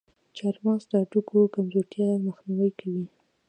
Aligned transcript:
چارمغز 0.35 0.83
د 0.91 0.93
هډوکو 1.01 1.39
کمزورتیا 1.55 2.07
مخنیوی 2.27 2.71
کوي. 2.79 3.05